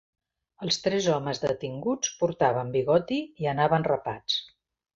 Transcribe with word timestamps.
Els 0.67 0.79
tres 0.85 1.09
homes 1.15 1.41
detinguts 1.43 2.15
portaven 2.23 2.73
bigoti 2.77 3.21
i 3.45 3.51
anaven 3.55 3.87
rapats. 3.93 4.43